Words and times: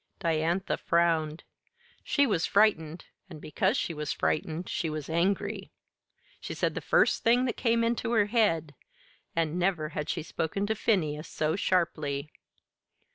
Diantha 0.19 0.77
frowned. 0.77 1.43
She 2.03 2.25
was 2.25 2.47
frightened 2.47 3.05
and 3.29 3.39
because 3.39 3.77
she 3.77 3.93
was 3.93 4.11
frightened 4.11 4.67
she 4.67 4.89
was 4.89 5.11
angry. 5.11 5.69
She 6.39 6.55
said 6.55 6.73
the 6.73 6.81
first 6.81 7.21
thing 7.23 7.45
that 7.45 7.55
came 7.55 7.83
into 7.83 8.13
her 8.13 8.25
head 8.25 8.73
and 9.35 9.59
never 9.59 9.89
had 9.89 10.09
she 10.09 10.23
spoken 10.23 10.65
to 10.65 10.73
Phineas 10.73 11.27
so 11.27 11.55
sharply. 11.55 12.31